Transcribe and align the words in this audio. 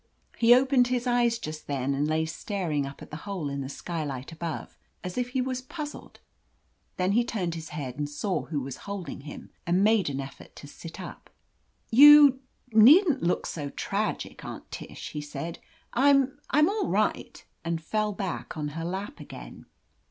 He 0.39 0.55
opened 0.55 0.87
his 0.87 1.05
eyes 1.05 1.37
just 1.37 1.67
then, 1.67 1.93
and 1.93 2.07
lay 2.07 2.25
staring 2.25 2.87
up 2.87 3.03
at 3.03 3.11
the 3.11 3.17
hole 3.29 3.49
in 3.49 3.61
the 3.61 3.69
skylight 3.69 4.31
above, 4.31 4.75
as 5.03 5.15
if 5.15 5.29
he 5.29 5.41
was 5.41 5.61
puzzled. 5.61 6.19
Then 6.97 7.11
he 7.11 7.23
turned 7.23 7.53
his 7.53 7.69
head 7.69 7.97
and 7.99 8.09
saw 8.09 8.45
who 8.45 8.61
was 8.61 8.77
holding 8.87 9.21
him, 9.21 9.51
and 9.67 9.83
made 9.83 10.09
an 10.09 10.19
effort 10.19 10.55
to 10.55 10.65
sit 10.67 10.99
up. 10.99 11.29
"You— 11.91 12.39
^needn't 12.73 13.21
look 13.21 13.45
so 13.45 13.69
tragic, 13.69 14.43
Aunt 14.43 14.71
Tish," 14.71 15.11
he 15.11 15.21
said. 15.21 15.59
"I'm— 15.93 16.39
Fm 16.51 16.67
all 16.67 16.87
right,'' 16.87 17.45
and 17.63 17.79
fell 17.79 18.11
back 18.11 18.57
on 18.57 18.69
her 18.69 18.83
lap 18.83 19.19
again. 19.19 19.67